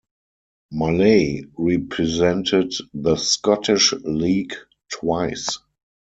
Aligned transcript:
Maley 0.73 1.45
represented 1.59 2.73
the 2.91 3.17
Scottish 3.17 3.93
League 4.03 4.55
twice. 4.91 5.59